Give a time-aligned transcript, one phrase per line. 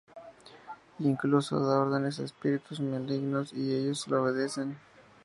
[1.09, 4.79] Incluso da órdenes a espíritus malignos y ellos le obedecen.